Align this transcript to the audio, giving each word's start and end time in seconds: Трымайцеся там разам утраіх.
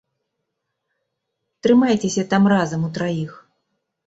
Трымайцеся 1.67 2.23
там 2.33 2.43
разам 2.53 2.81
утраіх. 2.89 3.31